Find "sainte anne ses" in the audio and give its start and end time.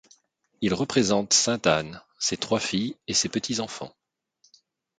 1.31-2.35